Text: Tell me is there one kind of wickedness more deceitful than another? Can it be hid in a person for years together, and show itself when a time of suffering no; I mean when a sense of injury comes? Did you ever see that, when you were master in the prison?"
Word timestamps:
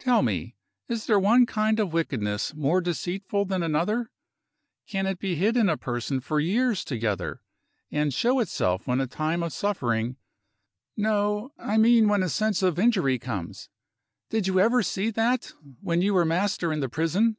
Tell 0.00 0.22
me 0.24 0.56
is 0.88 1.06
there 1.06 1.20
one 1.20 1.46
kind 1.46 1.78
of 1.78 1.92
wickedness 1.92 2.52
more 2.52 2.80
deceitful 2.80 3.44
than 3.44 3.62
another? 3.62 4.10
Can 4.88 5.06
it 5.06 5.20
be 5.20 5.36
hid 5.36 5.56
in 5.56 5.68
a 5.68 5.76
person 5.76 6.18
for 6.18 6.40
years 6.40 6.84
together, 6.84 7.44
and 7.88 8.12
show 8.12 8.40
itself 8.40 8.88
when 8.88 9.00
a 9.00 9.06
time 9.06 9.40
of 9.40 9.52
suffering 9.52 10.16
no; 10.96 11.52
I 11.58 11.78
mean 11.78 12.08
when 12.08 12.24
a 12.24 12.28
sense 12.28 12.60
of 12.60 12.76
injury 12.76 13.20
comes? 13.20 13.68
Did 14.30 14.48
you 14.48 14.58
ever 14.58 14.82
see 14.82 15.10
that, 15.10 15.52
when 15.80 16.02
you 16.02 16.12
were 16.14 16.24
master 16.24 16.72
in 16.72 16.80
the 16.80 16.88
prison?" 16.88 17.36